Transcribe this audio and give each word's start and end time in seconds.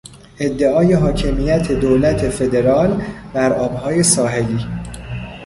ادعای 0.39 0.93
حاکمیت 0.93 1.71
دولت 1.71 2.29
فدرال 2.29 3.01
بر 3.33 3.53
آبهای 3.53 4.03
ساحلی 4.03 4.67